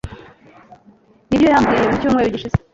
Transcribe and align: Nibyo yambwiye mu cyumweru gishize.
Nibyo 1.27 1.47
yambwiye 1.53 1.81
mu 1.87 1.95
cyumweru 2.01 2.33
gishize. 2.33 2.57